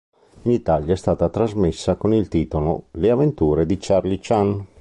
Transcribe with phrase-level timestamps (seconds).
[0.41, 4.65] In Italia è stata trasmessa con il titolo "Le avventure di Charlie Chan".